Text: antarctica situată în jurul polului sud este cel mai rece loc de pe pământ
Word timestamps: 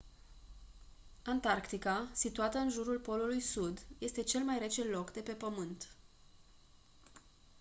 antarctica 1.23 2.07
situată 2.13 2.57
în 2.57 2.69
jurul 2.69 2.99
polului 2.99 3.39
sud 3.39 3.79
este 3.97 4.23
cel 4.23 4.41
mai 4.41 4.59
rece 4.59 4.83
loc 4.83 5.11
de 5.11 5.19
pe 5.21 5.31
pământ 5.33 5.89